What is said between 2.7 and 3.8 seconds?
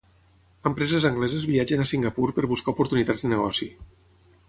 oportunitats de negoci.